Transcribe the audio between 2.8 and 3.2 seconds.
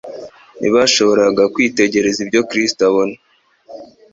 abona.